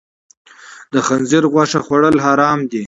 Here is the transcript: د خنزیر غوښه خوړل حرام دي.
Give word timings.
د 0.93 0.95
خنزیر 1.07 1.43
غوښه 1.53 1.79
خوړل 1.85 2.17
حرام 2.25 2.59
دي. 2.71 2.79